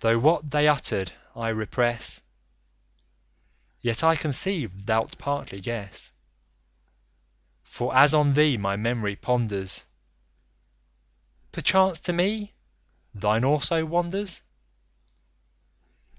Though, 0.00 0.18
what 0.18 0.50
they 0.50 0.68
utter'd, 0.68 1.14
I 1.34 1.48
repress, 1.48 2.20
Yet 3.80 4.04
I 4.04 4.16
conceive 4.16 4.70
thou'lt 4.84 5.16
partly 5.16 5.62
guess 5.62 6.12
For 7.62 7.96
as 7.96 8.12
on 8.12 8.34
thee, 8.34 8.58
my 8.58 8.76
memory 8.76 9.16
ponders, 9.16 9.86
Perchance 11.52 12.00
to 12.00 12.12
me, 12.12 12.52
thine 13.14 13.44
also 13.46 13.86
wanders. 13.86 14.42